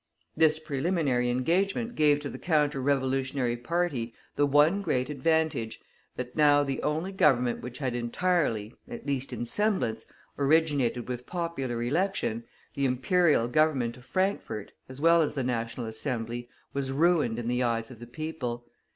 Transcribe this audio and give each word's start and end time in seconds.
This 0.35 0.57
preliminary 0.57 1.29
engagement 1.29 1.93
gave 1.93 2.17
to 2.21 2.29
the 2.31 2.39
Counter 2.39 2.81
Revolutionary 2.81 3.55
party 3.55 4.15
the 4.35 4.47
one 4.47 4.81
great 4.81 5.11
advantage, 5.11 5.79
that 6.15 6.35
now 6.35 6.63
the 6.63 6.81
only 6.81 7.11
Government 7.11 7.61
which 7.61 7.77
had 7.77 7.93
entirely 7.93 8.73
at 8.87 9.05
least 9.05 9.31
in 9.31 9.45
semblance 9.45 10.07
originated 10.39 11.07
with 11.07 11.27
popular 11.27 11.83
election, 11.83 12.45
the 12.73 12.85
Imperial 12.85 13.47
Government 13.47 13.95
of 13.95 14.03
Frankfort, 14.03 14.71
as 14.89 14.99
well 14.99 15.21
as 15.21 15.35
the 15.35 15.43
National 15.43 15.85
Assembly, 15.85 16.49
was 16.73 16.91
ruined 16.91 17.37
in 17.37 17.47
the 17.47 17.61
eyes 17.61 17.91
of 17.91 17.99
the 17.99 18.07
people. 18.07 18.65